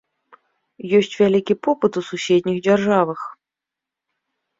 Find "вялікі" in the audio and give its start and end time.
1.21-1.53